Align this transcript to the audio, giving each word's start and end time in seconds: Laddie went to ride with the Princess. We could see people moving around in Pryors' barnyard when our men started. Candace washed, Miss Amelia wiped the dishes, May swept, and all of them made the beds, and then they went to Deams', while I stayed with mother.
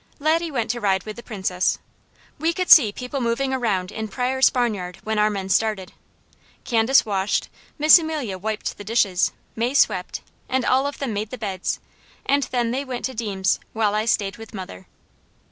Laddie 0.17 0.49
went 0.49 0.71
to 0.71 0.79
ride 0.79 1.03
with 1.03 1.15
the 1.15 1.21
Princess. 1.21 1.77
We 2.39 2.53
could 2.53 2.71
see 2.71 2.91
people 2.91 3.21
moving 3.21 3.53
around 3.53 3.91
in 3.91 4.07
Pryors' 4.07 4.49
barnyard 4.49 4.97
when 5.03 5.19
our 5.19 5.29
men 5.29 5.47
started. 5.47 5.93
Candace 6.63 7.05
washed, 7.05 7.49
Miss 7.77 7.99
Amelia 7.99 8.35
wiped 8.39 8.79
the 8.79 8.83
dishes, 8.83 9.31
May 9.55 9.75
swept, 9.75 10.21
and 10.49 10.65
all 10.65 10.87
of 10.87 10.97
them 10.97 11.13
made 11.13 11.29
the 11.29 11.37
beds, 11.37 11.79
and 12.25 12.41
then 12.49 12.71
they 12.71 12.83
went 12.83 13.05
to 13.05 13.13
Deams', 13.13 13.59
while 13.73 13.93
I 13.93 14.05
stayed 14.05 14.37
with 14.37 14.55
mother. 14.55 14.87